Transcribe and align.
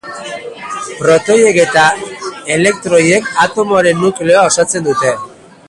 Protoiek 1.01 1.59
eta 1.65 1.83
elektroiek 2.55 3.29
atomoaren 3.47 4.03
nukleoa 4.07 4.47
osatzen 4.53 4.89
dute. 4.93 5.13